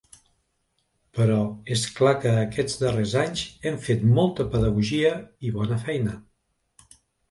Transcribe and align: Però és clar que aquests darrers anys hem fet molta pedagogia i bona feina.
Però 1.17 1.35
és 1.75 1.83
clar 1.99 2.15
que 2.25 2.33
aquests 2.47 2.81
darrers 2.87 3.15
anys 3.27 3.45
hem 3.73 3.81
fet 3.87 4.11
molta 4.19 4.49
pedagogia 4.59 5.17
i 5.51 5.57
bona 5.63 5.83
feina. 5.89 6.21